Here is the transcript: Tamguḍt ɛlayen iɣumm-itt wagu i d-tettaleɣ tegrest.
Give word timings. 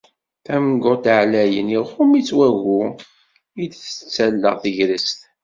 Tamguḍt 0.45 1.05
ɛlayen 1.19 1.69
iɣumm-itt 1.77 2.29
wagu 2.37 2.81
i 3.63 3.65
d-tettaleɣ 3.71 4.55
tegrest. 4.63 5.19